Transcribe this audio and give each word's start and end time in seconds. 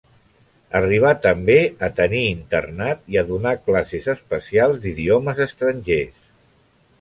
Arribà 0.77 1.09
també 1.25 1.57
a 1.87 1.89
tenir 1.99 2.21
internat 2.29 3.03
i 3.17 3.19
a 3.23 3.25
donar 3.29 3.53
classes 3.67 4.09
especials 4.15 4.81
d'idiomes 4.87 5.45
estrangers. 5.47 6.19